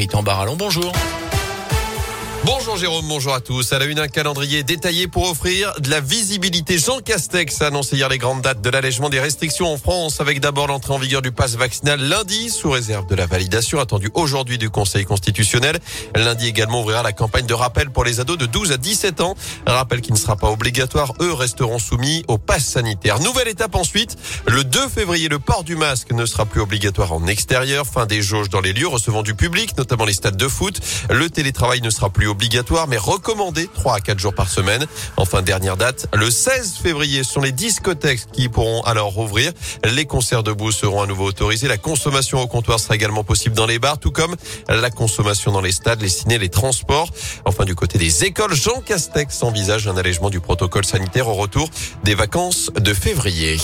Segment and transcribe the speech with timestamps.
[0.00, 0.92] Gaëtan Barallon, bonjour.
[2.42, 3.74] Bonjour Jérôme, bonjour à tous.
[3.74, 6.78] À la une, un calendrier détaillé pour offrir de la visibilité.
[6.78, 10.40] Jean Castex a annoncé hier les grandes dates de l'allègement des restrictions en France avec
[10.40, 14.56] d'abord l'entrée en vigueur du pass vaccinal lundi sous réserve de la validation attendue aujourd'hui
[14.56, 15.78] du Conseil constitutionnel.
[16.16, 19.34] Lundi également ouvrira la campagne de rappel pour les ados de 12 à 17 ans.
[19.66, 21.12] Rappel qui ne sera pas obligatoire.
[21.20, 23.20] Eux resteront soumis au pass sanitaire.
[23.20, 24.16] Nouvelle étape ensuite.
[24.46, 27.86] Le 2 février, le port du masque ne sera plus obligatoire en extérieur.
[27.86, 30.80] Fin des jauges dans les lieux recevant du public, notamment les stades de foot.
[31.10, 34.86] Le télétravail ne sera plus obligatoire mais recommandé 3 à 4 jours par semaine.
[35.16, 39.52] Enfin, dernière date, le 16 février, ce sont les discothèques qui pourront alors rouvrir.
[39.84, 41.68] Les concerts debout seront à nouveau autorisés.
[41.68, 44.36] La consommation au comptoir sera également possible dans les bars, tout comme
[44.68, 47.10] la consommation dans les stades, les ciné, les transports.
[47.44, 51.68] Enfin, du côté des écoles, Jean Castex envisage un allègement du protocole sanitaire au retour
[52.04, 53.58] des vacances de février.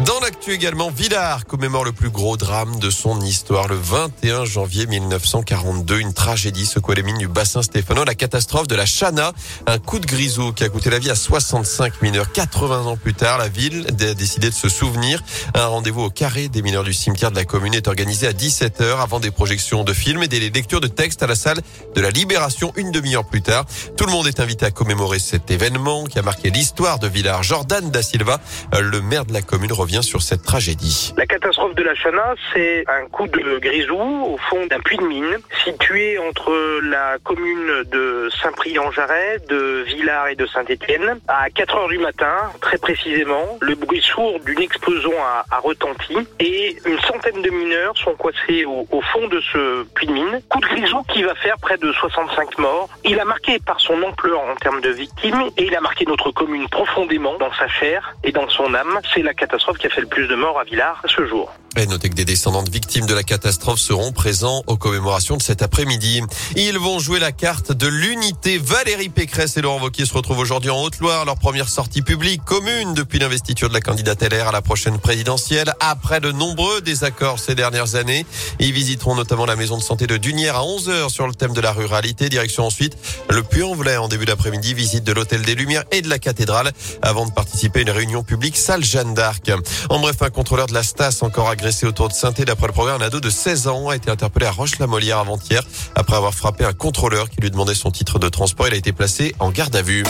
[0.00, 3.68] Dans l'actu également, Villars commémore le plus gros drame de son histoire.
[3.68, 8.74] Le 21 janvier 1942, une tragédie secouait les mines du bassin stéphanois, la catastrophe de
[8.74, 9.32] la Chana,
[9.68, 12.32] un coup de grisou qui a coûté la vie à 65 mineurs.
[12.32, 15.22] 80 ans plus tard, la ville a décidé de se souvenir.
[15.54, 19.00] Un rendez-vous au carré des mineurs du cimetière de la commune est organisé à 17h
[19.00, 21.60] avant des projections de films et des lectures de textes à la salle
[21.94, 23.64] de la Libération une demi-heure plus tard.
[23.96, 27.44] Tout le monde est invité à commémorer cet événement qui a marqué l'histoire de Villars.
[27.44, 28.40] Jordan Da Silva,
[28.72, 31.12] le maire de la commune, revient sur cette tragédie.
[31.18, 35.04] La catastrophe de la Chana, c'est un coup de grisou au fond d'un puits de
[35.04, 41.20] mine situé entre la commune de Saint-Priant-Jarret, de Villars et de Saint-Étienne.
[41.28, 46.16] À 4 heures du matin, très précisément, le bruit sourd d'une explosion a, a, retenti
[46.40, 50.40] et une centaine de mineurs sont coincés au, au, fond de ce puits de mine.
[50.48, 52.88] Coup de grisou qui va faire près de 65 morts.
[53.04, 56.30] Il a marqué par son ampleur en termes de victimes et il a marqué notre
[56.30, 58.98] commune profondément dans sa chair et dans son âme.
[59.12, 61.52] C'est la catastrophe qui a fait le plus de morts à Villars ce jour.
[61.76, 65.42] Et notez que des descendants de victimes de la catastrophe seront présents aux commémorations de
[65.42, 66.22] cet après-midi.
[66.54, 68.58] Ils vont jouer la carte de l'unité.
[68.58, 72.94] Valérie Pécresse et Laurent Wauquiez se retrouvent aujourd'hui en Haute-Loire, leur première sortie publique commune
[72.94, 75.74] depuis l'investiture de la candidate LR à la prochaine présidentielle.
[75.80, 78.24] Après de nombreux désaccords ces dernières années,
[78.60, 81.60] ils visiteront notamment la maison de santé de Dunière à 11h sur le thème de
[81.60, 82.28] la ruralité.
[82.28, 82.96] Direction ensuite
[83.30, 86.70] le Puy-en-Velay en début d'après-midi, visite de l'hôtel des Lumières et de la cathédrale
[87.02, 89.50] avant de participer à une réunion publique salle Jeanne d'Arc.
[89.88, 93.00] En bref, un contrôleur de la Stas encore agressé autour de saint D'après le programme,
[93.00, 95.62] un ado de 16 ans a été interpellé à Roche-la-Molière avant-hier
[95.94, 98.68] après avoir frappé un contrôleur qui lui demandait son titre de transport.
[98.68, 100.04] Il a été placé en garde à vue.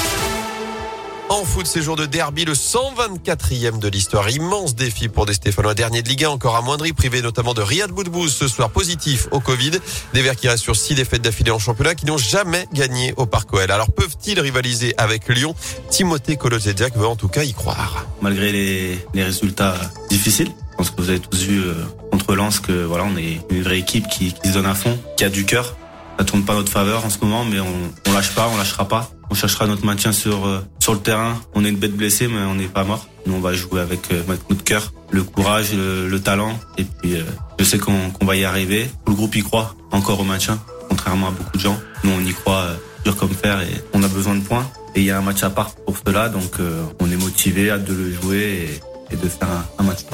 [1.31, 4.29] En foot, ces jours de derby, le 124e de l'histoire.
[4.29, 5.73] Immense défi pour des Stéphanois.
[5.73, 9.41] Dernier de Ligue 1, encore amoindri, privé notamment de Riyad Boudbouz ce soir positif au
[9.41, 9.73] Covid.
[10.13, 13.25] Des Verts qui restent sur six défaites d'affilée en championnat qui n'ont jamais gagné au
[13.25, 13.71] Parc OL.
[13.71, 15.55] Alors peuvent-ils rivaliser avec Lyon?
[15.89, 18.07] Timothée Kolozediak veut en tout cas y croire.
[18.21, 19.77] Malgré les, résultats
[20.11, 21.75] difficiles, je pense que vous avez tous vu euh,
[22.13, 24.99] contre Lens que voilà, on est une vraie équipe qui, qui se donne à fond,
[25.17, 25.75] qui a du cœur.
[26.19, 28.87] Ça tourne pas notre faveur en ce moment, mais on, on lâche pas, on lâchera
[28.87, 29.11] pas.
[29.35, 31.35] On cherchera notre maintien sur euh, sur le terrain.
[31.57, 33.09] On est une bête blessée, mais on n'est pas mort.
[33.27, 36.57] Nous, on va jouer avec, euh, notre cœur, le courage, le, le talent.
[36.79, 37.25] Et puis, euh,
[37.59, 38.89] je sais qu'on va y arriver.
[39.09, 41.77] Le groupe y croit encore au maintien, contrairement à beaucoup de gens.
[42.05, 44.71] Nous, on y croit euh, dur comme fer et on a besoin de points.
[44.95, 46.61] Et il y a un match à part pour cela, donc
[47.01, 48.81] on est motivé, hâte de le jouer
[49.11, 50.05] et, de faire un, un match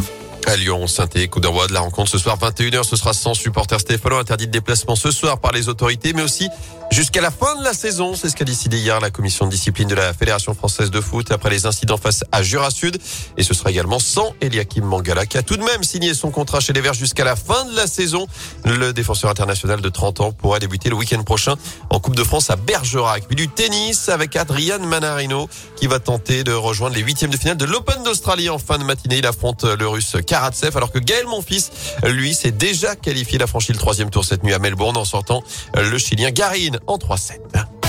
[0.51, 2.83] à Lyon, saint coup d'envoi de la rencontre ce soir 21h.
[2.83, 6.49] Ce sera sans supporters stéphanois, interdit de déplacement ce soir par les autorités, mais aussi
[6.91, 8.15] jusqu'à la fin de la saison.
[8.17, 11.31] C'est ce qu'a décidé hier la commission de discipline de la Fédération française de foot
[11.31, 12.99] après les incidents face à Jura Sud.
[13.37, 16.59] Et ce sera également sans Eliakim Mangala qui a tout de même signé son contrat
[16.59, 18.27] chez les Verts jusqu'à la fin de la saison.
[18.65, 21.55] Le défenseur international de 30 ans pourra débuter le week-end prochain
[21.91, 23.25] en Coupe de France à Bergerac.
[23.29, 27.57] Puis du tennis avec Adrian Manarino qui va tenter de rejoindre les huitièmes de finale
[27.57, 29.19] de l'Open d'Australie en fin de matinée.
[29.19, 30.17] Il affronte le russe
[30.77, 31.71] Alors que Gaël Monfils,
[32.05, 33.39] lui, s'est déjà qualifié.
[33.39, 35.43] Il le troisième tour cette nuit à Melbourne en sortant
[35.75, 37.80] le Chilien Garin en 3-7.